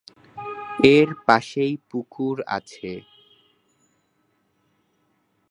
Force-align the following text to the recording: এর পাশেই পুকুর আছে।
এর 0.87 1.09
পাশেই 1.27 1.73
পুকুর 1.89 2.35
আছে। 2.47 2.91